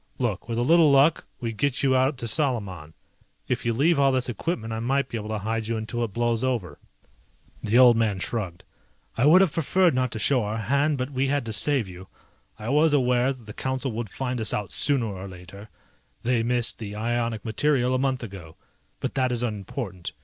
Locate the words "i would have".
9.15-9.53